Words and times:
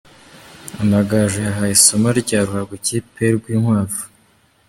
Amagaju 0.81 1.37
yahaye 1.47 1.73
isomo 1.77 2.07
rya 2.19 2.39
ruhago 2.45 2.73
ikipe 2.79 3.17
y’i 3.23 3.35
Rwinkwavu. 3.37 4.01